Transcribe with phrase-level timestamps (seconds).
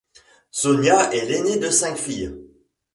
[0.49, 2.35] Sonia est l'aînée de cinq filles.